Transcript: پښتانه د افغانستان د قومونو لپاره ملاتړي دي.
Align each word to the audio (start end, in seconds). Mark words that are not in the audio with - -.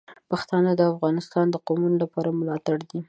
پښتانه 0.29 0.71
د 0.75 0.81
افغانستان 0.93 1.45
د 1.49 1.55
قومونو 1.67 1.95
لپاره 2.03 2.35
ملاتړي 2.39 2.83
دي. 2.89 2.99